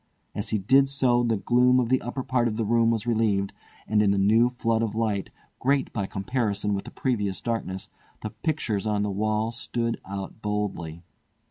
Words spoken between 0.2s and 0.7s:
As he